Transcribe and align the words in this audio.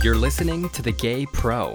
You're 0.00 0.14
listening 0.14 0.68
to 0.70 0.80
The 0.80 0.92
Gay 0.92 1.26
Pro, 1.26 1.74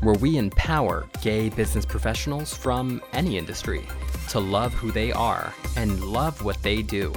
where 0.00 0.14
we 0.14 0.36
empower 0.38 1.08
gay 1.22 1.48
business 1.48 1.84
professionals 1.84 2.54
from 2.54 3.02
any 3.12 3.36
industry 3.36 3.84
to 4.28 4.38
love 4.38 4.72
who 4.72 4.92
they 4.92 5.10
are 5.10 5.52
and 5.76 6.04
love 6.04 6.44
what 6.44 6.62
they 6.62 6.82
do. 6.82 7.12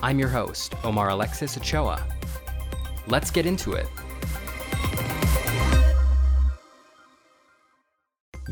I'm 0.00 0.20
your 0.20 0.28
host, 0.28 0.76
Omar 0.84 1.08
Alexis 1.08 1.56
Ochoa. 1.56 2.00
Let's 3.08 3.32
get 3.32 3.44
into 3.44 3.72
it. 3.72 3.88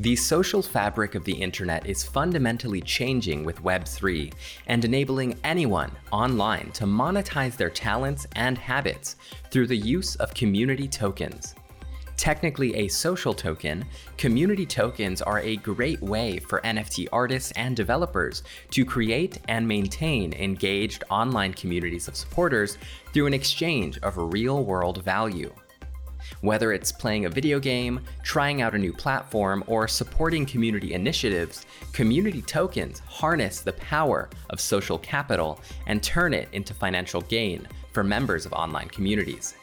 The 0.01 0.17
social 0.17 0.63
fabric 0.63 1.15
of 1.15 1.25
the 1.25 1.35
internet 1.35 1.85
is 1.85 2.03
fundamentally 2.03 2.81
changing 2.81 3.45
with 3.45 3.63
Web3 3.63 4.33
and 4.67 4.83
enabling 4.83 5.39
anyone 5.45 5.91
online 6.11 6.71
to 6.73 6.85
monetize 6.85 7.55
their 7.55 7.69
talents 7.69 8.27
and 8.35 8.57
habits 8.57 9.17
through 9.51 9.67
the 9.67 9.77
use 9.77 10.17
of 10.17 10.33
community 10.33 10.89
tokens. 10.89 11.55
Technically 12.17 12.77
a 12.77 12.89
social 12.89 13.35
token, 13.35 13.85
community 14.17 14.65
tokens 14.65 15.21
are 15.21 15.41
a 15.41 15.57
great 15.57 16.01
way 16.01 16.39
for 16.39 16.63
NFT 16.63 17.09
artists 17.13 17.53
and 17.53 17.77
developers 17.77 18.43
to 18.71 18.87
create 18.87 19.41
and 19.49 19.69
maintain 19.69 20.33
engaged 20.33 21.05
online 21.11 21.53
communities 21.53 22.09
of 22.09 22.17
supporters 22.17 22.79
through 23.13 23.27
an 23.27 23.35
exchange 23.35 23.99
of 23.99 24.17
real 24.17 24.65
world 24.65 25.05
value. 25.05 25.53
Whether 26.41 26.73
it's 26.73 26.93
playing 26.93 27.25
a 27.25 27.31
video 27.31 27.59
game, 27.59 28.01
trying 28.23 28.63
out 28.63 28.75
a 28.75 28.79
new 28.79 28.93
platform, 28.93 29.65
or 29.67 29.89
supporting 29.89 30.47
community 30.47 30.95
initiatives, 30.95 31.67
community 31.93 32.43
tokens 32.43 33.01
harness 33.01 33.61
the 33.61 33.73
power 33.75 34.31
of 34.51 34.61
social 34.61 34.99
capital 34.99 35.61
and 35.87 36.03
turn 36.03 36.35
it 36.35 36.49
into 36.53 36.75
financial 36.75 37.21
gain 37.23 37.67
for 37.93 38.05
members 38.05 38.47
of 38.47 38.53
online 38.53 38.89
communities. 38.89 39.55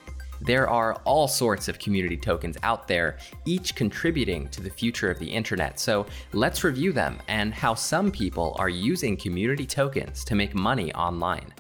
There 0.41 0.69
are 0.69 0.95
all 1.03 1.27
sorts 1.27 1.67
of 1.67 1.79
community 1.79 2.17
tokens 2.17 2.57
out 2.61 2.87
there, 2.87 3.17
each 3.45 3.73
contributing 3.75 4.47
to 4.49 4.61
the 4.61 4.69
future 4.69 5.09
of 5.09 5.17
the 5.17 5.25
internet. 5.25 5.79
So 5.79 6.05
let's 6.33 6.63
review 6.63 6.91
them 6.93 7.17
and 7.27 7.53
how 7.53 7.73
some 7.73 8.11
people 8.11 8.55
are 8.59 8.69
using 8.69 9.17
community 9.17 9.65
tokens 9.65 10.23
to 10.25 10.35
make 10.35 10.53
money 10.53 10.93
online. 10.93 11.53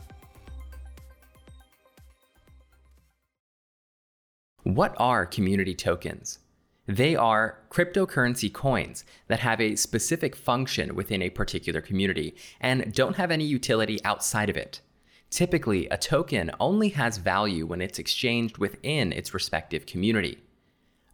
What 4.67 4.97
are 4.99 5.25
community 5.25 5.73
tokens? 5.73 6.39
They 6.87 7.15
are 7.15 7.57
cryptocurrency 7.69 8.51
coins 8.51 9.05
that 9.29 9.39
have 9.39 9.61
a 9.61 9.77
specific 9.77 10.35
function 10.35 10.93
within 10.93 11.21
a 11.21 11.29
particular 11.29 11.79
community 11.79 12.35
and 12.59 12.93
don't 12.93 13.15
have 13.15 13.31
any 13.31 13.45
utility 13.45 14.03
outside 14.03 14.49
of 14.49 14.57
it. 14.57 14.81
Typically, 15.29 15.87
a 15.87 15.95
token 15.95 16.51
only 16.59 16.89
has 16.89 17.17
value 17.17 17.65
when 17.65 17.79
it's 17.79 17.97
exchanged 17.97 18.57
within 18.57 19.13
its 19.13 19.33
respective 19.33 19.85
community. 19.85 20.39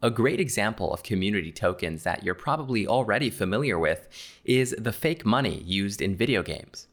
A 0.01 0.09
great 0.09 0.39
example 0.39 0.91
of 0.91 1.03
community 1.03 1.51
tokens 1.51 2.01
that 2.01 2.23
you're 2.23 2.33
probably 2.33 2.87
already 2.87 3.29
familiar 3.29 3.77
with 3.77 4.07
is 4.43 4.75
the 4.79 4.91
fake 4.91 5.27
money 5.27 5.61
used 5.61 6.01
in 6.01 6.15
video 6.15 6.41
games. 6.41 6.87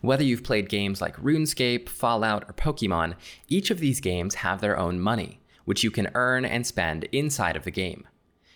Whether 0.00 0.24
you've 0.24 0.42
played 0.42 0.68
games 0.68 1.00
like 1.00 1.16
RuneScape, 1.18 1.88
Fallout, 1.88 2.46
or 2.48 2.52
Pokemon, 2.52 3.14
each 3.46 3.70
of 3.70 3.78
these 3.78 4.00
games 4.00 4.34
have 4.34 4.60
their 4.60 4.76
own 4.76 4.98
money 4.98 5.38
which 5.64 5.84
you 5.84 5.90
can 5.90 6.10
earn 6.14 6.44
and 6.44 6.66
spend 6.66 7.04
inside 7.12 7.56
of 7.56 7.64
the 7.64 7.70
game. 7.70 8.06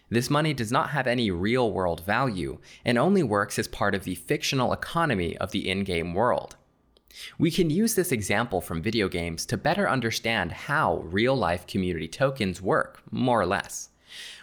This 0.08 0.30
money 0.30 0.54
does 0.54 0.70
not 0.70 0.90
have 0.90 1.06
any 1.06 1.30
real 1.30 1.72
world 1.72 2.04
value 2.04 2.58
and 2.84 2.96
only 2.96 3.22
works 3.22 3.58
as 3.58 3.66
part 3.66 3.94
of 3.94 4.04
the 4.04 4.14
fictional 4.14 4.72
economy 4.72 5.36
of 5.38 5.50
the 5.50 5.68
in 5.68 5.82
game 5.82 6.14
world. 6.14 6.56
We 7.38 7.50
can 7.50 7.70
use 7.70 7.94
this 7.94 8.12
example 8.12 8.60
from 8.60 8.82
video 8.82 9.08
games 9.08 9.46
to 9.46 9.56
better 9.56 9.88
understand 9.88 10.52
how 10.52 10.98
real 10.98 11.34
life 11.34 11.66
community 11.66 12.08
tokens 12.08 12.60
work, 12.62 13.02
more 13.10 13.40
or 13.40 13.46
less. 13.46 13.88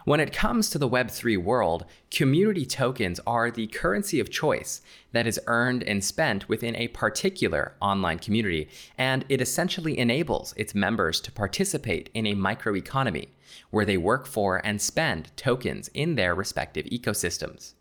When 0.06 0.20
it 0.20 0.34
comes 0.34 0.70
to 0.70 0.78
the 0.78 0.90
Web3 0.90 1.38
world, 1.42 1.86
community 2.12 2.66
tokens 2.66 3.22
are 3.26 3.50
the 3.50 3.68
currency 3.68 4.20
of 4.20 4.30
choice 4.30 4.82
that 5.14 5.26
is 5.26 5.40
earned 5.48 5.82
and 5.82 6.04
spent 6.04 6.50
within 6.50 6.76
a 6.76 6.90
particular 6.90 7.76
online 7.80 8.20
community, 8.20 8.68
and 8.98 9.24
it 9.30 9.40
essentially 9.40 9.98
enables 9.98 10.54
its 10.58 10.76
members 10.76 11.22
to 11.22 11.32
participate 11.32 12.10
in 12.14 12.28
a 12.28 12.36
microeconomy 12.36 13.30
where 13.70 13.86
they 13.86 13.96
work 13.96 14.28
for 14.28 14.58
and 14.66 14.82
spend 14.82 15.32
tokens 15.38 15.90
in 15.94 16.16
their 16.16 16.36
respective 16.36 16.86
ecosystems. 16.88 17.74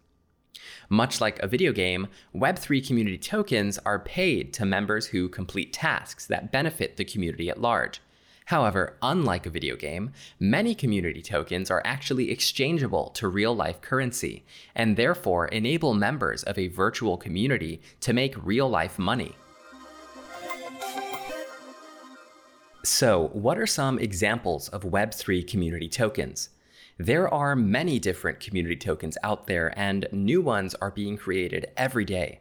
Much 0.89 1.21
like 1.21 1.41
a 1.41 1.49
video 1.49 1.73
game, 1.73 2.07
Web3 2.33 2.87
community 2.87 3.19
tokens 3.19 3.79
are 3.79 3.99
paid 3.99 4.53
to 4.53 4.65
members 4.65 5.07
who 5.07 5.29
complete 5.29 5.73
tasks 5.73 6.27
that 6.27 6.53
benefit 6.53 6.97
the 6.97 7.05
community 7.05 7.51
at 7.51 7.61
large 7.61 8.01
However, 8.53 8.99
unlike 9.01 9.47
a 9.47 9.51
video 9.51 9.77
game, 9.77 10.13
many 10.39 10.75
community 10.75 11.23
tokens 11.23 11.71
are 11.71 11.81
actually 11.87 12.31
exchangeable 12.31 13.09
to 13.15 13.27
real 13.27 13.57
life 13.57 13.81
currency, 13.81 14.45
and 14.75 14.95
therefore 14.95 15.47
enable 15.49 15.95
members 15.95 16.43
of 16.43 16.59
a 16.59 16.69
virtual 16.69 17.17
community 17.17 17.81
to 18.01 18.13
make 18.13 18.45
real 18.45 18.69
life 18.69 18.99
money. 18.99 19.37
So, 22.85 23.31
what 23.33 23.57
are 23.57 23.67
some 23.67 23.99
examples 23.99 24.69
of 24.69 24.83
Web3 24.83 25.49
community 25.49 25.89
tokens? 25.89 26.51
There 26.99 27.33
are 27.33 27.57
many 27.57 27.99
different 27.99 28.39
community 28.39 28.77
tokens 28.77 29.17
out 29.23 29.47
there, 29.47 29.73
and 29.79 30.07
new 30.13 30.43
ones 30.43 30.75
are 30.75 30.91
being 30.91 31.17
created 31.17 31.71
every 31.79 32.05
day. 32.05 32.41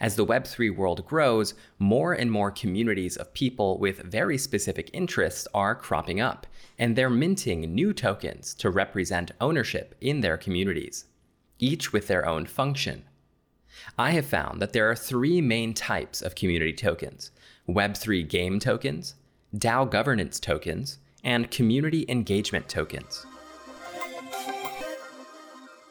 As 0.00 0.16
the 0.16 0.26
Web3 0.26 0.74
world 0.74 1.06
grows, 1.06 1.54
more 1.78 2.12
and 2.12 2.30
more 2.30 2.50
communities 2.50 3.16
of 3.16 3.32
people 3.32 3.78
with 3.78 4.02
very 4.02 4.36
specific 4.36 4.90
interests 4.92 5.46
are 5.54 5.76
cropping 5.76 6.20
up, 6.20 6.46
and 6.78 6.96
they're 6.96 7.08
minting 7.08 7.72
new 7.74 7.92
tokens 7.92 8.54
to 8.54 8.70
represent 8.70 9.30
ownership 9.40 9.94
in 10.00 10.20
their 10.20 10.36
communities, 10.36 11.04
each 11.60 11.92
with 11.92 12.08
their 12.08 12.26
own 12.26 12.44
function. 12.44 13.04
I 13.96 14.10
have 14.10 14.26
found 14.26 14.60
that 14.60 14.72
there 14.72 14.90
are 14.90 14.96
three 14.96 15.40
main 15.40 15.74
types 15.74 16.22
of 16.22 16.34
community 16.34 16.72
tokens 16.72 17.30
Web3 17.68 18.28
game 18.28 18.58
tokens, 18.58 19.14
DAO 19.56 19.88
governance 19.88 20.40
tokens, 20.40 20.98
and 21.22 21.50
community 21.50 22.04
engagement 22.08 22.68
tokens. 22.68 23.24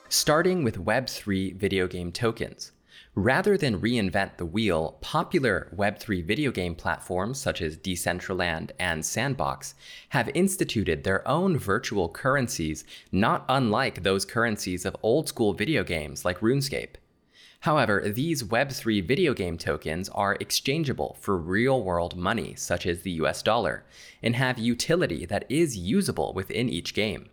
Starting 0.09 0.64
with 0.64 0.84
Web3 0.85 1.56
video 1.56 1.88
game 1.88 2.12
tokens. 2.12 2.72
Rather 3.16 3.59
than 3.59 3.79
reinvent 3.79 4.38
the 4.38 4.46
wheel, 4.46 4.97
popular 5.01 5.69
Web3 5.75 6.25
video 6.25 6.50
game 6.50 6.74
platforms 6.74 7.40
such 7.40 7.62
as 7.62 7.78
Decentraland 7.78 8.72
and 8.79 9.06
Sandbox 9.06 9.75
have 10.09 10.31
instituted 10.34 11.03
their 11.03 11.28
own 11.28 11.56
virtual 11.56 12.09
currencies, 12.09 12.84
not 13.12 13.46
unlike 13.47 14.02
those 14.02 14.25
currencies 14.25 14.84
of 14.84 14.97
old 15.03 15.29
school 15.29 15.53
video 15.53 15.84
games 15.84 16.25
like 16.25 16.40
RuneScape. 16.40 16.96
However, 17.59 18.02
these 18.03 18.44
Web3 18.44 19.07
video 19.07 19.35
game 19.35 19.59
tokens 19.59 20.09
are 20.09 20.35
exchangeable 20.40 21.16
for 21.22 21.38
real 21.38 21.84
world 21.84 22.18
money, 22.18 22.56
such 22.56 22.88
as 22.88 23.03
the 23.03 23.12
US 23.12 23.44
dollar, 23.44 23.85
and 24.23 24.35
have 24.35 24.57
utility 24.57 25.28
that 25.28 25.46
is 25.50 25.78
usable 25.78 26.34
within 26.34 26.68
each 26.68 26.96
game. 26.96 27.29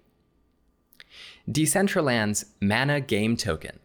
Decentraland's 1.51 2.45
Mana 2.61 3.01
Game 3.01 3.35
Token 3.35 3.79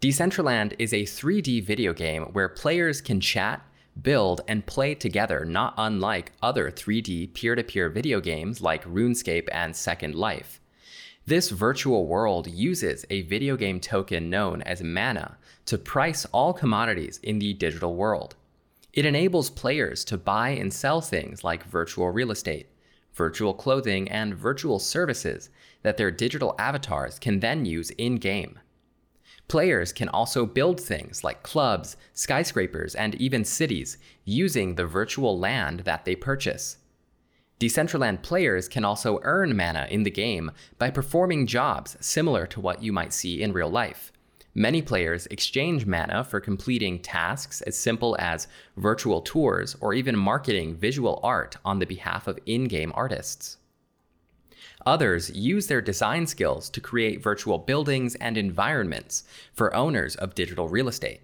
Decentraland 0.00 0.74
is 0.78 0.94
a 0.94 1.02
3D 1.02 1.62
video 1.62 1.92
game 1.92 2.22
where 2.32 2.48
players 2.48 3.02
can 3.02 3.20
chat, 3.20 3.60
build, 4.00 4.40
and 4.48 4.64
play 4.64 4.94
together, 4.94 5.44
not 5.44 5.74
unlike 5.76 6.32
other 6.40 6.70
3D 6.70 7.34
peer 7.34 7.54
to 7.54 7.62
peer 7.62 7.90
video 7.90 8.18
games 8.18 8.62
like 8.62 8.82
RuneScape 8.86 9.50
and 9.52 9.76
Second 9.76 10.14
Life. 10.14 10.58
This 11.26 11.50
virtual 11.50 12.06
world 12.06 12.46
uses 12.46 13.04
a 13.10 13.20
video 13.22 13.58
game 13.58 13.78
token 13.78 14.30
known 14.30 14.62
as 14.62 14.82
Mana 14.82 15.36
to 15.66 15.76
price 15.76 16.24
all 16.32 16.54
commodities 16.54 17.20
in 17.22 17.38
the 17.38 17.52
digital 17.52 17.94
world. 17.94 18.36
It 18.94 19.04
enables 19.04 19.50
players 19.50 20.02
to 20.06 20.16
buy 20.16 20.48
and 20.50 20.72
sell 20.72 21.02
things 21.02 21.44
like 21.44 21.64
virtual 21.64 22.08
real 22.08 22.30
estate, 22.30 22.68
virtual 23.12 23.52
clothing, 23.52 24.08
and 24.10 24.34
virtual 24.34 24.78
services 24.78 25.50
that 25.82 25.98
their 25.98 26.10
digital 26.10 26.54
avatars 26.58 27.18
can 27.18 27.40
then 27.40 27.66
use 27.66 27.90
in 27.90 28.14
game. 28.14 28.58
Players 29.50 29.92
can 29.92 30.08
also 30.08 30.46
build 30.46 30.80
things 30.80 31.24
like 31.24 31.42
clubs, 31.42 31.96
skyscrapers, 32.14 32.94
and 32.94 33.16
even 33.16 33.44
cities 33.44 33.98
using 34.24 34.76
the 34.76 34.86
virtual 34.86 35.36
land 35.40 35.80
that 35.80 36.04
they 36.04 36.14
purchase. 36.14 36.76
Decentraland 37.58 38.22
players 38.22 38.68
can 38.68 38.84
also 38.84 39.18
earn 39.24 39.56
mana 39.56 39.88
in 39.90 40.04
the 40.04 40.10
game 40.10 40.52
by 40.78 40.88
performing 40.88 41.48
jobs 41.48 41.96
similar 42.00 42.46
to 42.46 42.60
what 42.60 42.80
you 42.80 42.92
might 42.92 43.12
see 43.12 43.42
in 43.42 43.52
real 43.52 43.68
life. 43.68 44.12
Many 44.54 44.82
players 44.82 45.26
exchange 45.32 45.84
mana 45.84 46.22
for 46.22 46.38
completing 46.38 47.00
tasks 47.00 47.60
as 47.62 47.76
simple 47.76 48.16
as 48.20 48.46
virtual 48.76 49.20
tours 49.20 49.76
or 49.80 49.94
even 49.94 50.16
marketing 50.16 50.76
visual 50.76 51.18
art 51.24 51.56
on 51.64 51.80
the 51.80 51.86
behalf 51.86 52.28
of 52.28 52.38
in 52.46 52.66
game 52.66 52.92
artists. 52.94 53.56
Others 54.86 55.30
use 55.30 55.66
their 55.66 55.80
design 55.80 56.26
skills 56.26 56.70
to 56.70 56.80
create 56.80 57.22
virtual 57.22 57.58
buildings 57.58 58.14
and 58.16 58.36
environments 58.36 59.24
for 59.52 59.74
owners 59.74 60.16
of 60.16 60.34
digital 60.34 60.68
real 60.68 60.88
estate. 60.88 61.20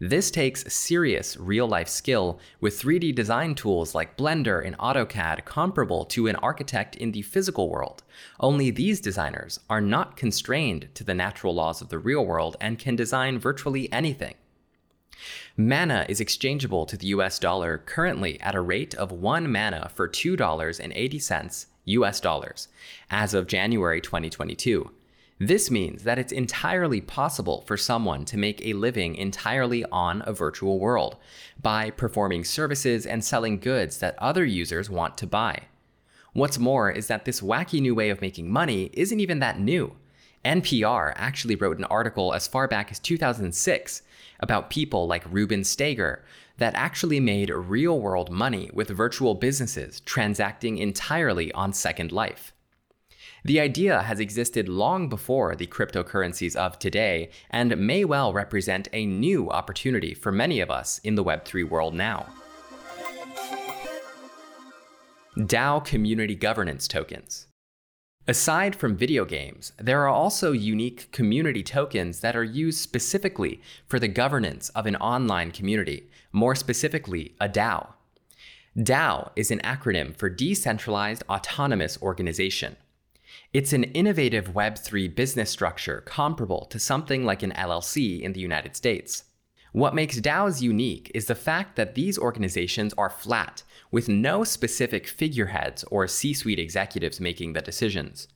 This 0.00 0.30
takes 0.30 0.72
serious 0.72 1.36
real 1.36 1.66
life 1.66 1.88
skill 1.88 2.38
with 2.60 2.80
3D 2.80 3.12
design 3.16 3.56
tools 3.56 3.96
like 3.96 4.16
Blender 4.16 4.64
and 4.64 4.78
AutoCAD 4.78 5.44
comparable 5.44 6.04
to 6.04 6.28
an 6.28 6.36
architect 6.36 6.94
in 6.94 7.10
the 7.10 7.22
physical 7.22 7.68
world. 7.68 8.04
Only 8.38 8.70
these 8.70 9.00
designers 9.00 9.58
are 9.68 9.80
not 9.80 10.16
constrained 10.16 10.88
to 10.94 11.02
the 11.02 11.14
natural 11.14 11.52
laws 11.52 11.80
of 11.80 11.88
the 11.88 11.98
real 11.98 12.24
world 12.24 12.56
and 12.60 12.78
can 12.78 12.94
design 12.94 13.40
virtually 13.40 13.92
anything. 13.92 14.34
Mana 15.56 16.06
is 16.08 16.20
exchangeable 16.20 16.86
to 16.86 16.96
the 16.96 17.08
US 17.08 17.40
dollar 17.40 17.78
currently 17.78 18.40
at 18.40 18.54
a 18.54 18.60
rate 18.60 18.94
of 18.94 19.10
1 19.10 19.50
mana 19.50 19.90
for 19.92 20.08
$2.80 20.08 21.66
US 21.88 22.20
dollars 22.20 22.68
as 23.10 23.34
of 23.34 23.46
January 23.46 24.00
2022. 24.00 24.90
This 25.40 25.70
means 25.70 26.02
that 26.02 26.18
it's 26.18 26.32
entirely 26.32 27.00
possible 27.00 27.62
for 27.62 27.76
someone 27.76 28.24
to 28.24 28.36
make 28.36 28.60
a 28.60 28.72
living 28.72 29.14
entirely 29.14 29.84
on 29.84 30.22
a 30.26 30.32
virtual 30.32 30.80
world 30.80 31.16
by 31.62 31.90
performing 31.90 32.44
services 32.44 33.06
and 33.06 33.24
selling 33.24 33.60
goods 33.60 33.98
that 33.98 34.18
other 34.18 34.44
users 34.44 34.90
want 34.90 35.16
to 35.18 35.28
buy. 35.28 35.62
What's 36.32 36.58
more 36.58 36.90
is 36.90 37.06
that 37.06 37.24
this 37.24 37.40
wacky 37.40 37.80
new 37.80 37.94
way 37.94 38.10
of 38.10 38.20
making 38.20 38.50
money 38.50 38.90
isn't 38.92 39.20
even 39.20 39.38
that 39.38 39.60
new. 39.60 39.94
NPR 40.44 41.12
actually 41.16 41.54
wrote 41.54 41.78
an 41.78 41.84
article 41.84 42.34
as 42.34 42.48
far 42.48 42.66
back 42.66 42.90
as 42.90 42.98
2006 42.98 44.02
about 44.40 44.70
people 44.70 45.06
like 45.06 45.24
Ruben 45.30 45.62
Steger 45.62 46.24
that 46.58 46.74
actually 46.74 47.20
made 47.20 47.50
real 47.50 47.98
world 47.98 48.30
money 48.30 48.70
with 48.72 48.90
virtual 48.90 49.34
businesses 49.34 50.00
transacting 50.00 50.78
entirely 50.78 51.50
on 51.52 51.72
Second 51.72 52.12
Life. 52.12 52.52
The 53.44 53.60
idea 53.60 54.02
has 54.02 54.20
existed 54.20 54.68
long 54.68 55.08
before 55.08 55.54
the 55.54 55.66
cryptocurrencies 55.66 56.56
of 56.56 56.78
today 56.78 57.30
and 57.50 57.78
may 57.78 58.04
well 58.04 58.32
represent 58.32 58.88
a 58.92 59.06
new 59.06 59.48
opportunity 59.50 60.12
for 60.12 60.32
many 60.32 60.60
of 60.60 60.70
us 60.70 60.98
in 61.04 61.14
the 61.14 61.24
Web3 61.24 61.68
world 61.68 61.94
now. 61.94 62.26
DAO 65.36 65.84
Community 65.84 66.34
Governance 66.34 66.88
Tokens. 66.88 67.46
Aside 68.30 68.76
from 68.76 68.94
video 68.94 69.24
games, 69.24 69.72
there 69.78 70.02
are 70.02 70.08
also 70.08 70.52
unique 70.52 71.10
community 71.12 71.62
tokens 71.62 72.20
that 72.20 72.36
are 72.36 72.44
used 72.44 72.78
specifically 72.78 73.62
for 73.86 73.98
the 73.98 74.06
governance 74.06 74.68
of 74.70 74.84
an 74.84 74.96
online 74.96 75.50
community, 75.50 76.10
more 76.30 76.54
specifically, 76.54 77.34
a 77.40 77.48
DAO. 77.48 77.94
DAO 78.76 79.30
is 79.34 79.50
an 79.50 79.60
acronym 79.60 80.14
for 80.14 80.28
Decentralized 80.28 81.22
Autonomous 81.30 81.96
Organization. 82.02 82.76
It's 83.54 83.72
an 83.72 83.84
innovative 83.84 84.52
Web3 84.52 85.14
business 85.14 85.48
structure 85.48 86.02
comparable 86.04 86.66
to 86.66 86.78
something 86.78 87.24
like 87.24 87.42
an 87.42 87.52
LLC 87.52 88.20
in 88.20 88.34
the 88.34 88.40
United 88.40 88.76
States. 88.76 89.24
What 89.72 89.94
makes 89.94 90.20
DAOs 90.20 90.62
unique 90.62 91.10
is 91.14 91.26
the 91.26 91.34
fact 91.34 91.76
that 91.76 91.94
these 91.94 92.18
organizations 92.18 92.94
are 92.96 93.10
flat, 93.10 93.62
with 93.90 94.08
no 94.08 94.42
specific 94.44 95.06
figureheads 95.06 95.84
or 95.84 96.08
C 96.08 96.32
suite 96.32 96.58
executives 96.58 97.20
making 97.20 97.52
the 97.52 97.60
decisions. 97.60 98.28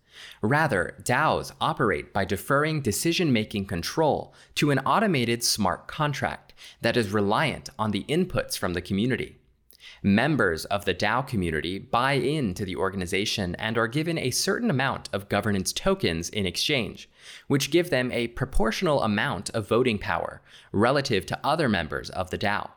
Rather, 0.42 0.94
DAOs 1.02 1.52
operate 1.60 2.12
by 2.12 2.24
deferring 2.24 2.82
decision 2.82 3.32
making 3.32 3.64
control 3.64 4.34
to 4.56 4.70
an 4.70 4.78
automated 4.80 5.42
smart 5.42 5.88
contract 5.88 6.52
that 6.82 6.96
is 6.96 7.12
reliant 7.12 7.70
on 7.78 7.92
the 7.92 8.04
inputs 8.04 8.58
from 8.58 8.74
the 8.74 8.82
community. 8.82 9.38
Members 10.02 10.64
of 10.66 10.84
the 10.84 10.94
DAO 10.94 11.26
community 11.26 11.78
buy 11.78 12.12
into 12.12 12.64
the 12.64 12.76
organization 12.76 13.54
and 13.56 13.78
are 13.78 13.88
given 13.88 14.18
a 14.18 14.30
certain 14.30 14.70
amount 14.70 15.08
of 15.12 15.28
governance 15.28 15.72
tokens 15.72 16.28
in 16.28 16.46
exchange, 16.46 17.08
which 17.46 17.70
give 17.70 17.90
them 17.90 18.10
a 18.12 18.28
proportional 18.28 19.02
amount 19.02 19.50
of 19.50 19.68
voting 19.68 19.98
power 19.98 20.42
relative 20.72 21.26
to 21.26 21.40
other 21.44 21.68
members 21.68 22.10
of 22.10 22.30
the 22.30 22.38
DAO. 22.38 22.70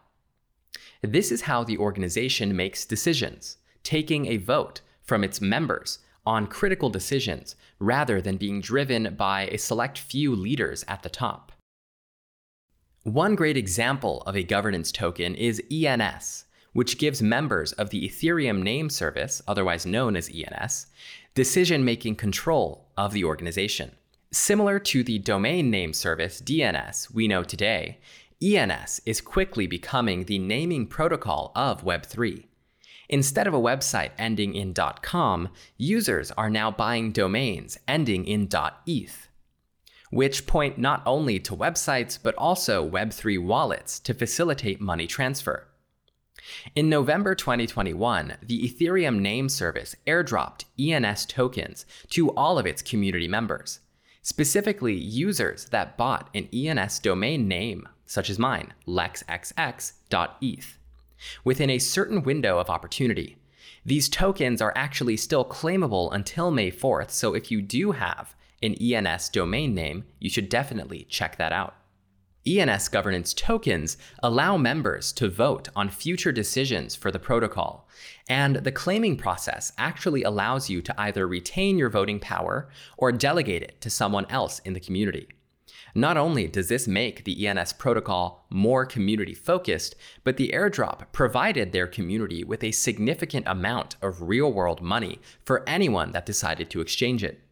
This 1.01 1.31
is 1.31 1.41
how 1.41 1.63
the 1.63 1.77
organization 1.77 2.55
makes 2.55 2.85
decisions, 2.85 3.57
taking 3.83 4.25
a 4.25 4.37
vote 4.37 4.81
from 5.01 5.23
its 5.23 5.39
members 5.39 5.99
on 6.25 6.47
critical 6.47 6.89
decisions 6.89 7.55
rather 7.79 8.21
than 8.21 8.37
being 8.37 8.61
driven 8.61 9.15
by 9.15 9.47
a 9.51 9.57
select 9.57 9.99
few 9.99 10.35
leaders 10.35 10.83
at 10.87 11.03
the 11.03 11.09
top. 11.09 11.51
One 13.03 13.35
great 13.35 13.55
example 13.55 14.23
of 14.25 14.35
a 14.35 14.43
governance 14.43 14.91
token 14.91 15.35
is 15.35 15.61
ENS, 15.71 16.44
which 16.75 16.97
gives 16.97 17.21
members 17.21 17.71
of 17.71 17.89
the 17.89 18.05
Ethereum 18.05 18.61
name 18.61 18.89
service, 18.89 19.41
otherwise 19.47 19.85
known 19.85 20.17
as 20.17 20.29
ENS, 20.29 20.87
decision 21.33 21.85
making 21.85 22.17
control 22.17 22.89
of 22.97 23.13
the 23.13 23.23
organization. 23.23 23.95
Similar 24.33 24.79
to 24.79 25.01
the 25.01 25.17
domain 25.19 25.71
name 25.71 25.93
service 25.93 26.41
DNS 26.41 27.13
we 27.13 27.29
know 27.29 27.43
today, 27.43 27.99
ENS 28.43 28.99
is 29.05 29.21
quickly 29.21 29.67
becoming 29.67 30.25
the 30.25 30.37
naming 30.37 30.85
protocol 30.85 31.53
of 31.55 31.85
Web3. 31.85 32.43
Instead 33.07 33.47
of 33.47 33.53
a 33.53 33.61
website 33.61 34.11
ending 34.17 34.53
in 34.53 34.73
.com, 35.01 35.47
users 35.77 36.29
are 36.31 36.49
now 36.49 36.69
buying 36.69 37.13
domains 37.13 37.77
ending 37.87 38.25
in 38.25 38.49
.eth, 38.85 39.29
which 40.09 40.45
point 40.45 40.77
not 40.77 41.01
only 41.05 41.39
to 41.39 41.55
websites 41.55 42.19
but 42.21 42.35
also 42.35 42.85
Web3 42.85 43.41
wallets 43.41 43.97
to 44.01 44.13
facilitate 44.13 44.81
money 44.81 45.07
transfer. 45.07 45.69
In 46.73 46.89
November 46.89 47.35
2021, 47.35 48.37
the 48.41 48.67
Ethereum 48.67 49.19
name 49.19 49.49
service 49.49 49.95
airdropped 50.07 50.65
ENS 50.79 51.25
tokens 51.27 51.85
to 52.09 52.31
all 52.31 52.57
of 52.57 52.65
its 52.65 52.81
community 52.81 53.27
members, 53.27 53.81
specifically 54.23 54.95
users 54.95 55.65
that 55.65 55.95
bought 55.95 56.29
an 56.33 56.49
ENS 56.51 56.99
domain 56.99 57.47
name, 57.47 57.87
such 58.07 58.31
as 58.31 58.39
mine, 58.39 58.73
lexxx.eth, 58.87 60.77
within 61.43 61.69
a 61.69 61.79
certain 61.79 62.23
window 62.23 62.57
of 62.57 62.69
opportunity. 62.69 63.37
These 63.85 64.09
tokens 64.09 64.61
are 64.61 64.73
actually 64.75 65.17
still 65.17 65.45
claimable 65.45 66.11
until 66.11 66.49
May 66.49 66.71
4th, 66.71 67.11
so 67.11 67.35
if 67.35 67.51
you 67.51 67.61
do 67.61 67.91
have 67.91 68.35
an 68.63 68.73
ENS 68.81 69.29
domain 69.29 69.75
name, 69.75 70.05
you 70.19 70.31
should 70.31 70.49
definitely 70.49 71.05
check 71.09 71.37
that 71.37 71.51
out. 71.51 71.75
ENS 72.47 72.89
governance 72.89 73.33
tokens 73.33 73.97
allow 74.21 74.55
members 74.55 75.11
to 75.13 75.27
vote 75.27 75.69
on 75.75 75.89
future 75.89 76.31
decisions 76.31 76.95
for 76.95 77.09
the 77.09 77.17
protocol, 77.17 77.87
and 78.29 78.57
the 78.57 78.71
claiming 78.71 79.17
process 79.17 79.73
actually 79.79 80.21
allows 80.21 80.69
you 80.69 80.81
to 80.83 81.01
either 81.01 81.27
retain 81.27 81.77
your 81.77 81.89
voting 81.89 82.19
power 82.19 82.69
or 82.97 83.11
delegate 83.11 83.63
it 83.63 83.81
to 83.81 83.89
someone 83.89 84.27
else 84.29 84.59
in 84.59 84.73
the 84.73 84.79
community. 84.79 85.27
Not 85.97 86.17
only 86.17 86.47
does 86.47 86.67
this 86.67 86.89
make 86.89 87.23
the 87.23 87.47
ENS 87.47 87.71
protocol 87.73 88.45
more 88.49 88.85
community 88.85 89.33
focused, 89.33 89.95
but 90.25 90.35
the 90.35 90.51
airdrop 90.53 91.11
provided 91.13 91.71
their 91.71 91.87
community 91.87 92.43
with 92.43 92.65
a 92.65 92.71
significant 92.71 93.47
amount 93.47 93.95
of 94.01 94.21
real 94.21 94.51
world 94.51 94.81
money 94.81 95.19
for 95.45 95.67
anyone 95.67 96.11
that 96.11 96.25
decided 96.25 96.69
to 96.69 96.81
exchange 96.81 97.23
it. 97.23 97.44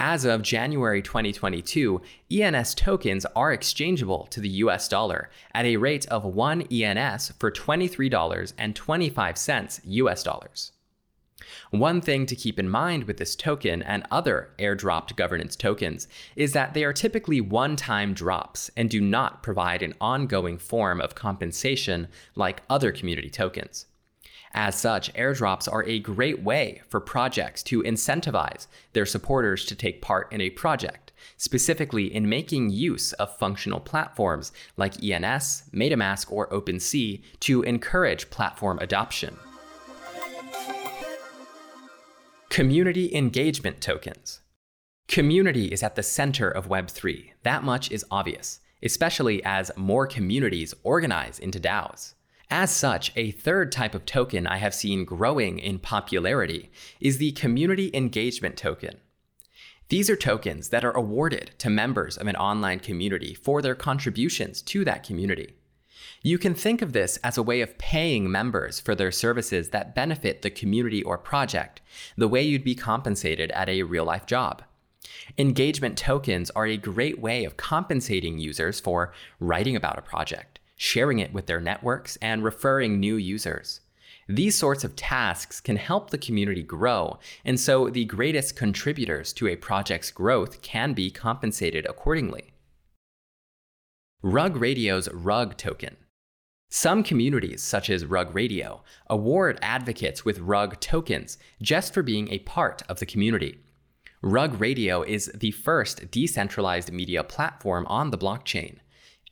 As 0.00 0.24
of 0.24 0.42
January 0.42 1.02
2022, 1.02 2.00
ENS 2.30 2.72
tokens 2.76 3.26
are 3.34 3.52
exchangeable 3.52 4.28
to 4.30 4.40
the 4.40 4.48
US 4.48 4.86
dollar 4.86 5.28
at 5.52 5.64
a 5.64 5.76
rate 5.76 6.06
of 6.06 6.24
1 6.24 6.62
ENS 6.70 7.32
for 7.40 7.50
$23.25 7.50 9.80
US 9.84 10.22
dollars. 10.22 10.70
One 11.70 12.00
thing 12.00 12.26
to 12.26 12.36
keep 12.36 12.60
in 12.60 12.68
mind 12.68 13.04
with 13.04 13.16
this 13.16 13.34
token 13.34 13.82
and 13.82 14.06
other 14.08 14.50
airdropped 14.60 15.16
governance 15.16 15.56
tokens 15.56 16.06
is 16.36 16.52
that 16.52 16.74
they 16.74 16.84
are 16.84 16.92
typically 16.92 17.40
one 17.40 17.74
time 17.74 18.14
drops 18.14 18.70
and 18.76 18.88
do 18.88 19.00
not 19.00 19.42
provide 19.42 19.82
an 19.82 19.94
ongoing 20.00 20.58
form 20.58 21.00
of 21.00 21.16
compensation 21.16 22.06
like 22.36 22.62
other 22.70 22.92
community 22.92 23.30
tokens. 23.30 23.86
As 24.54 24.74
such, 24.74 25.12
airdrops 25.14 25.70
are 25.70 25.84
a 25.84 25.98
great 25.98 26.42
way 26.42 26.82
for 26.88 27.00
projects 27.00 27.62
to 27.64 27.82
incentivize 27.82 28.66
their 28.92 29.06
supporters 29.06 29.64
to 29.66 29.74
take 29.74 30.00
part 30.00 30.32
in 30.32 30.40
a 30.40 30.50
project, 30.50 31.12
specifically 31.36 32.12
in 32.12 32.28
making 32.28 32.70
use 32.70 33.12
of 33.14 33.36
functional 33.36 33.80
platforms 33.80 34.52
like 34.76 35.02
ENS, 35.02 35.64
MetaMask, 35.72 36.32
or 36.32 36.48
OpenSea 36.48 37.20
to 37.40 37.62
encourage 37.62 38.30
platform 38.30 38.78
adoption. 38.80 39.36
Community 42.48 43.14
engagement 43.14 43.80
tokens. 43.80 44.40
Community 45.06 45.66
is 45.66 45.82
at 45.82 45.94
the 45.94 46.02
center 46.02 46.50
of 46.50 46.68
Web3. 46.68 47.30
That 47.42 47.62
much 47.62 47.90
is 47.90 48.04
obvious, 48.10 48.60
especially 48.82 49.42
as 49.44 49.70
more 49.76 50.06
communities 50.06 50.74
organize 50.82 51.38
into 51.38 51.60
DAOs. 51.60 52.14
As 52.50 52.74
such, 52.74 53.12
a 53.14 53.30
third 53.30 53.70
type 53.70 53.94
of 53.94 54.06
token 54.06 54.46
I 54.46 54.56
have 54.56 54.74
seen 54.74 55.04
growing 55.04 55.58
in 55.58 55.78
popularity 55.78 56.70
is 56.98 57.18
the 57.18 57.32
Community 57.32 57.90
Engagement 57.92 58.56
Token. 58.56 59.00
These 59.90 60.08
are 60.08 60.16
tokens 60.16 60.70
that 60.70 60.84
are 60.84 60.96
awarded 60.96 61.50
to 61.58 61.68
members 61.68 62.16
of 62.16 62.26
an 62.26 62.36
online 62.36 62.80
community 62.80 63.34
for 63.34 63.60
their 63.60 63.74
contributions 63.74 64.62
to 64.62 64.82
that 64.86 65.02
community. 65.02 65.56
You 66.22 66.38
can 66.38 66.54
think 66.54 66.80
of 66.80 66.94
this 66.94 67.18
as 67.18 67.36
a 67.36 67.42
way 67.42 67.60
of 67.60 67.76
paying 67.76 68.30
members 68.30 68.80
for 68.80 68.94
their 68.94 69.12
services 69.12 69.68
that 69.70 69.94
benefit 69.94 70.40
the 70.40 70.50
community 70.50 71.02
or 71.02 71.18
project, 71.18 71.82
the 72.16 72.28
way 72.28 72.42
you'd 72.42 72.64
be 72.64 72.74
compensated 72.74 73.50
at 73.50 73.68
a 73.68 73.82
real 73.82 74.04
life 74.04 74.24
job. 74.24 74.62
Engagement 75.36 75.98
tokens 75.98 76.50
are 76.50 76.66
a 76.66 76.76
great 76.78 77.20
way 77.20 77.44
of 77.44 77.58
compensating 77.58 78.38
users 78.38 78.80
for 78.80 79.12
writing 79.38 79.76
about 79.76 79.98
a 79.98 80.02
project, 80.02 80.57
sharing 80.78 81.18
it 81.18 81.34
with 81.34 81.44
their 81.44 81.60
networks, 81.60 82.16
and 82.22 82.42
referring 82.42 82.98
new 82.98 83.16
users. 83.16 83.82
These 84.26 84.56
sorts 84.56 84.84
of 84.84 84.96
tasks 84.96 85.60
can 85.60 85.76
help 85.76 86.08
the 86.08 86.18
community 86.18 86.62
grow, 86.62 87.18
and 87.44 87.60
so 87.60 87.90
the 87.90 88.04
greatest 88.06 88.56
contributors 88.56 89.34
to 89.34 89.48
a 89.48 89.56
project's 89.56 90.10
growth 90.10 90.62
can 90.62 90.94
be 90.94 91.10
compensated 91.10 91.84
accordingly. 91.84 92.54
Rug 94.22 94.56
Radio's 94.56 95.08
Rug 95.12 95.56
Token. 95.56 95.96
Some 96.70 97.02
communities, 97.02 97.62
such 97.62 97.88
as 97.88 98.04
Rug 98.04 98.34
Radio, 98.34 98.82
award 99.08 99.58
advocates 99.62 100.24
with 100.24 100.38
Rug 100.40 100.78
tokens 100.80 101.38
just 101.62 101.94
for 101.94 102.02
being 102.02 102.30
a 102.30 102.40
part 102.40 102.82
of 102.88 102.98
the 102.98 103.06
community. 103.06 103.60
Rug 104.20 104.60
Radio 104.60 105.02
is 105.02 105.30
the 105.34 105.52
first 105.52 106.10
decentralized 106.10 106.92
media 106.92 107.24
platform 107.24 107.86
on 107.86 108.10
the 108.10 108.18
blockchain. 108.18 108.80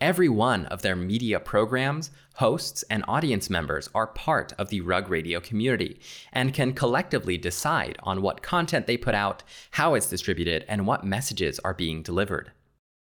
Every 0.00 0.28
one 0.28 0.66
of 0.66 0.82
their 0.82 0.94
media 0.94 1.40
programs, 1.40 2.10
hosts, 2.34 2.84
and 2.90 3.02
audience 3.08 3.48
members 3.48 3.88
are 3.94 4.06
part 4.06 4.52
of 4.58 4.68
the 4.68 4.82
Rug 4.82 5.08
Radio 5.08 5.40
community 5.40 5.98
and 6.34 6.52
can 6.52 6.74
collectively 6.74 7.38
decide 7.38 7.96
on 8.02 8.20
what 8.20 8.42
content 8.42 8.86
they 8.86 8.98
put 8.98 9.14
out, 9.14 9.42
how 9.70 9.94
it's 9.94 10.10
distributed, 10.10 10.66
and 10.68 10.86
what 10.86 11.04
messages 11.04 11.58
are 11.60 11.72
being 11.72 12.02
delivered. 12.02 12.52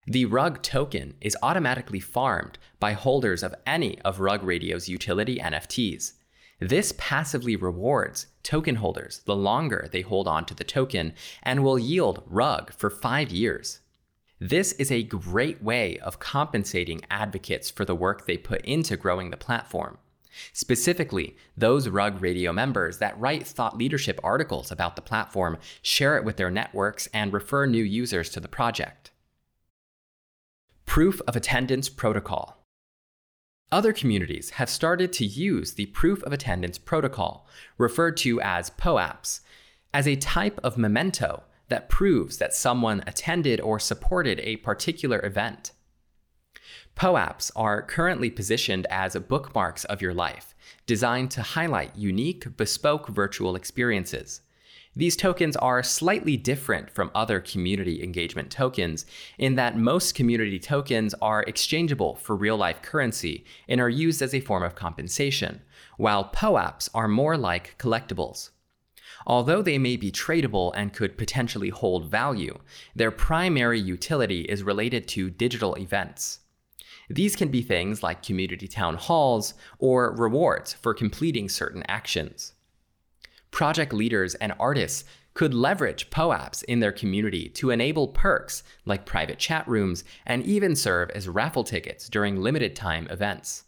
The 0.08 0.24
Rug 0.24 0.62
token 0.62 1.16
is 1.20 1.36
automatically 1.44 2.00
farmed 2.00 2.58
by 2.80 2.94
holders 2.94 3.44
of 3.44 3.56
any 3.68 4.00
of 4.04 4.22
Rug 4.22 4.44
Radio's 4.44 4.88
utility 4.88 5.38
NFTs. 5.40 6.14
This 6.62 6.94
passively 6.98 7.58
rewards 7.58 8.28
token 8.42 8.76
holders 8.76 9.20
the 9.26 9.36
longer 9.36 9.90
they 9.92 10.02
hold 10.02 10.30
on 10.30 10.46
to 10.46 10.54
the 10.54 10.64
token 10.64 11.14
and 11.44 11.62
will 11.62 11.78
yield 11.78 12.24
Rug 12.26 12.72
for 12.72 12.90
five 12.90 13.32
years. 13.32 13.82
This 14.40 14.74
is 14.74 14.92
a 14.92 15.04
great 15.04 15.64
way 15.64 15.98
of 16.00 16.20
compensating 16.20 17.02
advocates 17.10 17.70
for 17.70 17.86
the 17.86 17.96
work 17.96 18.26
they 18.26 18.38
put 18.38 18.62
into 18.66 18.98
growing 18.98 19.30
the 19.30 19.38
platform. 19.38 19.98
Specifically, 20.52 21.38
those 21.56 21.88
Rug 21.88 22.22
Radio 22.22 22.52
members 22.52 22.98
that 22.98 23.18
write 23.18 23.48
thought 23.48 23.78
leadership 23.78 24.20
articles 24.22 24.72
about 24.72 24.98
the 24.98 25.02
platform, 25.02 25.58
share 25.82 26.18
it 26.18 26.26
with 26.26 26.36
their 26.36 26.52
networks, 26.52 27.08
and 27.14 27.32
refer 27.32 27.66
new 27.66 27.84
users 27.84 28.30
to 28.32 28.42
the 28.42 28.50
project. 28.50 29.12
Proof 30.86 31.22
of 31.28 31.38
Attendance 31.38 31.88
Protocol. 31.88 32.62
Other 33.72 33.94
communities 33.94 34.52
have 34.52 34.70
started 34.70 35.14
to 35.14 35.26
use 35.26 35.74
the 35.74 35.88
Proof 35.88 36.22
of 36.24 36.34
Attendance 36.34 36.78
Protocol, 36.78 37.48
referred 37.78 38.18
to 38.18 38.42
as 38.42 38.70
POAPs, 38.72 39.40
as 39.94 40.08
a 40.08 40.18
type 40.18 40.60
of 40.62 40.78
memento 40.78 41.44
that 41.70 41.90
proves 41.90 42.38
that 42.38 42.54
someone 42.54 43.04
attended 43.08 43.60
or 43.60 43.80
supported 43.80 44.40
a 44.42 44.58
particular 44.58 45.24
event. 45.26 45.72
POAPs 46.96 47.52
are 47.56 47.82
currently 47.82 48.30
positioned 48.30 48.88
as 48.90 49.16
bookmarks 49.16 49.84
of 49.86 50.02
your 50.02 50.14
life, 50.14 50.56
designed 50.86 51.30
to 51.32 51.42
highlight 51.42 51.96
unique, 51.96 52.56
bespoke 52.56 53.10
virtual 53.10 53.56
experiences. 53.56 54.42
These 54.98 55.18
tokens 55.18 55.58
are 55.58 55.84
slightly 55.84 56.38
different 56.38 56.90
from 56.90 57.12
other 57.14 57.42
community 57.42 58.02
engagement 58.02 58.50
tokens 58.50 59.06
in 59.38 59.56
that 59.56 59.78
most 59.78 60.16
community 60.16 60.58
tokens 60.58 61.14
are 61.22 61.44
exchangeable 61.44 62.16
for 62.16 62.34
real 62.34 62.56
life 62.56 62.82
currency 62.82 63.44
and 63.68 63.82
are 63.82 63.90
used 63.90 64.22
as 64.22 64.34
a 64.34 64.40
form 64.40 64.64
of 64.64 64.76
compensation, 64.76 65.62
while 65.98 66.30
POAPs 66.30 66.90
are 66.94 67.10
more 67.10 67.36
like 67.36 67.78
collectibles. 67.78 68.52
Although 69.28 69.62
they 69.62 69.78
may 69.78 69.98
be 69.98 70.12
tradable 70.12 70.72
and 70.76 70.94
could 70.94 71.18
potentially 71.18 71.70
hold 71.70 72.12
value, 72.12 72.60
their 72.96 73.12
primary 73.12 73.80
utility 73.80 74.42
is 74.42 74.64
related 74.64 75.08
to 75.10 75.30
digital 75.30 75.76
events. 75.76 76.40
These 77.10 77.36
can 77.36 77.50
be 77.50 77.62
things 77.62 78.04
like 78.04 78.24
community 78.24 78.68
town 78.68 78.96
halls 78.96 79.54
or 79.80 80.16
rewards 80.16 80.74
for 80.74 80.94
completing 80.94 81.50
certain 81.50 81.84
actions. 81.88 82.54
Project 83.52 83.94
leaders 83.94 84.36
and 84.36 84.54
artists 84.60 85.06
could 85.34 85.54
leverage 85.54 86.10
POAPs 86.10 86.64
in 86.64 86.80
their 86.80 86.92
community 86.92 87.50
to 87.50 87.70
enable 87.70 88.08
perks 88.08 88.64
like 88.86 89.06
private 89.06 89.38
chat 89.38 89.68
rooms 89.68 90.04
and 90.26 90.44
even 90.44 90.76
serve 90.76 91.10
as 91.12 91.28
raffle 91.28 91.64
tickets 91.64 92.08
during 92.10 92.42
limited 92.42 92.76
time 92.76 93.08
events. 93.10 93.66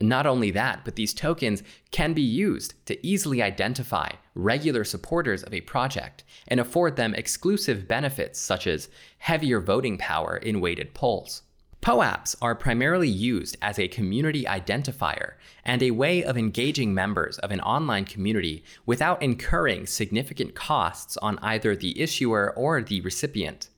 Not 0.00 0.26
only 0.26 0.52
that, 0.52 0.84
but 0.84 0.94
these 0.94 1.12
tokens 1.12 1.64
can 1.90 2.12
be 2.12 2.22
used 2.22 2.74
to 2.86 3.04
easily 3.04 3.42
identify 3.42 4.10
regular 4.36 4.84
supporters 4.84 5.42
of 5.42 5.52
a 5.52 5.60
project 5.62 6.22
and 6.46 6.60
afford 6.60 6.94
them 6.94 7.14
exclusive 7.14 7.88
benefits 7.88 8.38
such 8.38 8.68
as 8.68 8.88
heavier 9.18 9.60
voting 9.60 9.98
power 9.98 10.36
in 10.36 10.60
weighted 10.60 10.94
polls. 10.94 11.42
POAPs 11.82 12.36
are 12.40 12.54
primarily 12.54 13.08
used 13.08 13.56
as 13.60 13.78
a 13.78 13.88
community 13.88 14.44
identifier 14.44 15.32
and 15.64 15.82
a 15.82 15.90
way 15.92 16.22
of 16.22 16.36
engaging 16.36 16.94
members 16.94 17.38
of 17.38 17.50
an 17.50 17.60
online 17.60 18.04
community 18.04 18.64
without 18.86 19.20
incurring 19.20 19.86
significant 19.86 20.54
costs 20.54 21.16
on 21.18 21.38
either 21.40 21.74
the 21.74 22.00
issuer 22.00 22.52
or 22.56 22.82
the 22.82 23.00
recipient. 23.00 23.68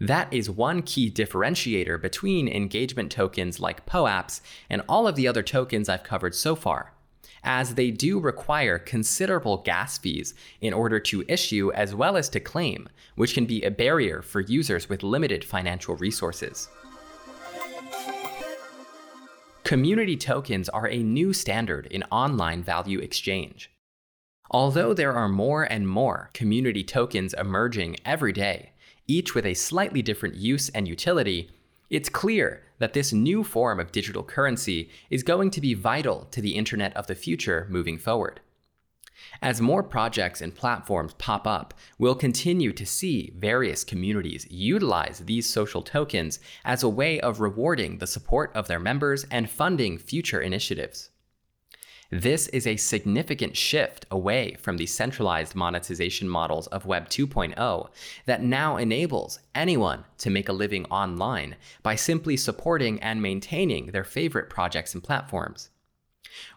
That 0.00 0.30
is 0.30 0.50
one 0.50 0.82
key 0.82 1.10
differentiator 1.10 2.00
between 2.00 2.48
engagement 2.48 3.10
tokens 3.10 3.60
like 3.60 3.86
POAPs 3.86 4.42
and 4.68 4.82
all 4.88 5.08
of 5.08 5.16
the 5.16 5.26
other 5.26 5.42
tokens 5.42 5.88
I've 5.88 6.04
covered 6.04 6.34
so 6.34 6.54
far, 6.54 6.92
as 7.42 7.74
they 7.74 7.90
do 7.90 8.20
require 8.20 8.78
considerable 8.78 9.56
gas 9.58 9.96
fees 9.96 10.34
in 10.60 10.74
order 10.74 11.00
to 11.00 11.24
issue 11.28 11.72
as 11.72 11.94
well 11.94 12.18
as 12.18 12.28
to 12.30 12.40
claim, 12.40 12.90
which 13.14 13.32
can 13.32 13.46
be 13.46 13.62
a 13.62 13.70
barrier 13.70 14.20
for 14.20 14.40
users 14.40 14.86
with 14.88 15.02
limited 15.02 15.42
financial 15.42 15.96
resources. 15.96 16.68
Community 19.64 20.16
tokens 20.16 20.68
are 20.68 20.88
a 20.88 21.02
new 21.02 21.32
standard 21.32 21.86
in 21.86 22.02
online 22.04 22.62
value 22.62 22.98
exchange. 22.98 23.70
Although 24.50 24.94
there 24.94 25.14
are 25.14 25.28
more 25.28 25.64
and 25.64 25.88
more 25.88 26.30
community 26.34 26.84
tokens 26.84 27.34
emerging 27.34 27.96
every 28.04 28.32
day, 28.32 28.72
each 29.06 29.34
with 29.34 29.46
a 29.46 29.54
slightly 29.54 30.02
different 30.02 30.34
use 30.34 30.68
and 30.70 30.88
utility, 30.88 31.50
it's 31.90 32.08
clear 32.08 32.62
that 32.78 32.92
this 32.92 33.12
new 33.12 33.44
form 33.44 33.78
of 33.80 33.92
digital 33.92 34.22
currency 34.22 34.90
is 35.10 35.22
going 35.22 35.50
to 35.50 35.60
be 35.60 35.74
vital 35.74 36.26
to 36.30 36.40
the 36.40 36.54
internet 36.56 36.96
of 36.96 37.06
the 37.06 37.14
future 37.14 37.66
moving 37.70 37.98
forward. 37.98 38.40
As 39.40 39.60
more 39.60 39.82
projects 39.82 40.40
and 40.40 40.54
platforms 40.54 41.14
pop 41.14 41.46
up, 41.46 41.74
we'll 41.98 42.14
continue 42.14 42.72
to 42.72 42.86
see 42.86 43.32
various 43.36 43.84
communities 43.84 44.46
utilize 44.50 45.20
these 45.20 45.46
social 45.46 45.82
tokens 45.82 46.38
as 46.64 46.82
a 46.82 46.88
way 46.88 47.20
of 47.20 47.40
rewarding 47.40 47.98
the 47.98 48.06
support 48.06 48.50
of 48.54 48.68
their 48.68 48.80
members 48.80 49.24
and 49.30 49.50
funding 49.50 49.98
future 49.98 50.40
initiatives. 50.40 51.10
This 52.10 52.46
is 52.48 52.68
a 52.68 52.76
significant 52.76 53.56
shift 53.56 54.06
away 54.12 54.54
from 54.60 54.76
the 54.76 54.86
centralized 54.86 55.56
monetization 55.56 56.28
models 56.28 56.68
of 56.68 56.86
Web 56.86 57.08
2.0 57.08 57.88
that 58.26 58.42
now 58.44 58.76
enables 58.76 59.40
anyone 59.56 60.04
to 60.18 60.30
make 60.30 60.48
a 60.48 60.52
living 60.52 60.84
online 60.84 61.56
by 61.82 61.96
simply 61.96 62.36
supporting 62.36 63.02
and 63.02 63.20
maintaining 63.20 63.86
their 63.86 64.04
favorite 64.04 64.48
projects 64.48 64.94
and 64.94 65.02
platforms. 65.02 65.70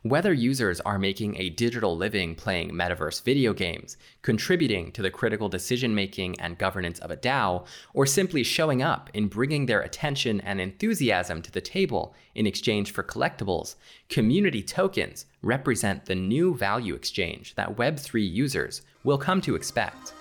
Whether 0.03 0.33
users 0.33 0.79
are 0.81 0.99
making 0.99 1.35
a 1.37 1.49
digital 1.49 1.97
living 1.97 2.35
playing 2.35 2.71
metaverse 2.71 3.23
video 3.23 3.53
games, 3.53 3.97
contributing 4.21 4.91
to 4.93 5.01
the 5.01 5.11
critical 5.11 5.49
decision 5.49 5.93
making 5.93 6.39
and 6.39 6.57
governance 6.57 6.99
of 6.99 7.11
a 7.11 7.17
DAO, 7.17 7.65
or 7.93 8.05
simply 8.05 8.43
showing 8.43 8.81
up 8.81 9.09
and 9.13 9.29
bringing 9.29 9.65
their 9.65 9.81
attention 9.81 10.41
and 10.41 10.59
enthusiasm 10.59 11.41
to 11.41 11.51
the 11.51 11.61
table 11.61 12.15
in 12.35 12.47
exchange 12.47 12.91
for 12.91 13.03
collectibles, 13.03 13.75
community 14.09 14.63
tokens 14.63 15.25
represent 15.41 16.05
the 16.05 16.15
new 16.15 16.55
value 16.55 16.95
exchange 16.95 17.55
that 17.55 17.75
Web3 17.75 18.31
users 18.31 18.81
will 19.03 19.17
come 19.17 19.41
to 19.41 19.55
expect. 19.55 20.13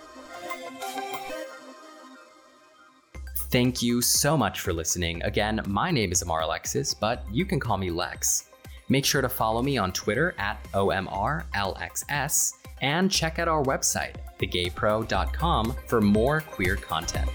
Thank 3.51 3.81
you 3.81 4.03
so 4.03 4.37
much 4.37 4.61
for 4.61 4.75
listening. 4.75 5.23
Again, 5.23 5.63
my 5.67 5.91
name 5.91 6.13
is 6.13 6.23
Omar 6.23 6.43
Alexis, 6.43 6.93
but 6.93 7.25
you 7.33 7.47
can 7.47 7.59
call 7.59 7.79
me 7.79 7.91
Lex. 7.91 8.48
Make 8.89 9.05
sure 9.05 9.23
to 9.23 9.29
follow 9.29 9.63
me 9.63 9.77
on 9.79 9.93
Twitter 9.93 10.35
at 10.39 10.63
OMRLXS 10.73 12.53
and 12.81 13.11
check 13.11 13.39
out 13.39 13.49
our 13.49 13.63
website, 13.63 14.15
thegaypro.com, 14.39 15.75
for 15.87 16.01
more 16.01 16.41
queer 16.41 16.77
content. 16.77 17.31